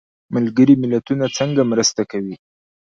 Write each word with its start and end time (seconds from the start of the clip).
ملګري 0.35 0.75
ملتونه 0.83 1.25
څنګه 1.37 1.61
مرسته 1.71 2.01
کوي؟ 2.11 2.35